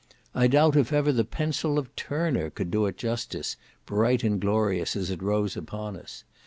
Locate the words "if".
0.75-0.91